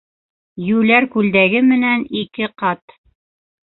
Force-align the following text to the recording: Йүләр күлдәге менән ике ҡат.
Йүләр 0.69 1.07
күлдәге 1.17 1.63
менән 1.69 2.09
ике 2.25 2.53
ҡат. 2.65 3.01